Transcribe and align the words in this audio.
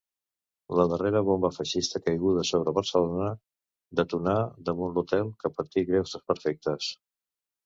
La 0.77 0.83
darrera 0.91 1.19
bomba 1.27 1.51
feixista 1.57 2.01
caiguda 2.07 2.45
sobre 2.51 2.73
Barcelona 2.77 3.27
detonà 4.01 4.35
damunt 4.71 4.97
l'hotel, 4.97 5.31
que 5.45 5.53
patí 5.61 5.85
greus 5.93 6.17
desperfectes. 6.19 6.91